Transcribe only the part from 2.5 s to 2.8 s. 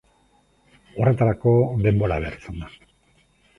da.